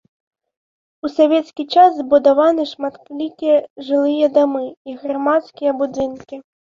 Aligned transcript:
У 1.07 1.09
савецкі 1.15 1.63
час 1.75 1.89
збудаваны 1.97 2.65
шматлікія 2.71 3.57
жылыя 3.91 4.31
дамы 4.39 4.63
і 4.93 4.97
грамадскія 5.03 5.71
будынкі. 5.83 6.41